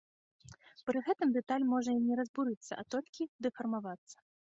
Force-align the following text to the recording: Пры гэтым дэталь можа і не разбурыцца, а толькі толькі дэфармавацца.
Пры 0.87 1.01
гэтым 1.09 1.33
дэталь 1.35 1.65
можа 1.73 1.91
і 1.97 1.99
не 2.05 2.17
разбурыцца, 2.19 2.71
а 2.77 2.79
толькі 2.95 3.13
толькі 3.19 3.47
дэфармавацца. 3.47 4.17